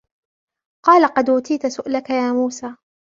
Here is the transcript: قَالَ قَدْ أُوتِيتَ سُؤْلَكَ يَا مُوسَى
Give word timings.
قَالَ 0.85 1.07
قَدْ 1.07 1.29
أُوتِيتَ 1.29 1.67
سُؤْلَكَ 1.67 2.09
يَا 2.09 2.31
مُوسَى 2.33 2.75